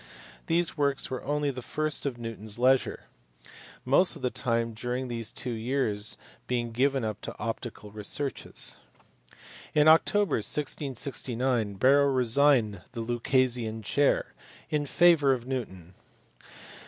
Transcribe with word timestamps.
These 0.47 0.75
works 0.75 1.11
were 1.11 1.23
only 1.23 1.51
the 1.51 1.61
fruit 1.61 2.07
of 2.07 2.17
Newton 2.17 2.45
s 2.45 2.57
leisure; 2.57 3.03
most 3.85 4.15
of 4.15 4.23
his 4.23 4.31
time 4.31 4.73
during 4.73 5.09
these 5.09 5.31
two 5.31 5.51
years 5.51 6.17
being 6.47 6.71
given 6.71 7.05
up 7.05 7.21
to 7.21 7.37
optical 7.37 7.91
researches. 7.91 8.77
In 9.75 9.87
October, 9.87 10.37
1669, 10.37 11.75
Barrow 11.75 12.07
resigned 12.07 12.81
the 12.93 13.01
Lucasian 13.03 13.83
chair 13.83 14.33
in 14.71 14.81
I 14.81 14.85
O 14.85 14.87
favour 14.87 15.33
of 15.33 15.45
Newton. 15.45 15.93